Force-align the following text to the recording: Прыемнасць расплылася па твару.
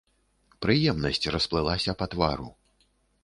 Прыемнасць 0.65 1.29
расплылася 1.35 1.95
па 2.01 2.05
твару. 2.13 2.49